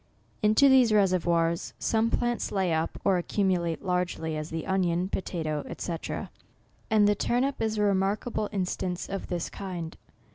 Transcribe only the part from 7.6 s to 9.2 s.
is a remarkable instance